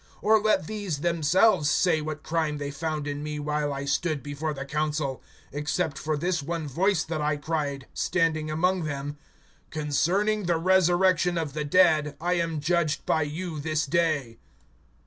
[0.23, 4.51] (20)Or let these themselves say what crime they found in me, while I stood before
[4.51, 5.21] the council,
[5.53, 9.19] (21)except for this one voice that I cried, standing among them:
[9.69, 14.39] Concerning the resurrection of the dead I am judged by you this day.